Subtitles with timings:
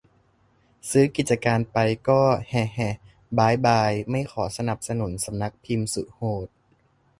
[0.89, 2.19] ซื้อกิจการไปก็
[2.49, 2.95] แหะ แหะ
[3.37, 6.47] บ๊ายบาย ไม่ขอสนับสนุนสำนักพิมพ์สุดโหด